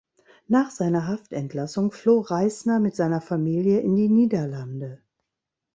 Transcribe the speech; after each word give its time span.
Nach 0.47 0.71
seiner 0.71 1.05
Haftentlassung 1.07 1.91
floh 1.91 2.21
Reißner 2.21 2.79
mit 2.79 2.95
seiner 2.95 3.21
Familie 3.21 3.81
in 3.81 3.95
die 3.95 4.09
Niederlande. 4.09 5.03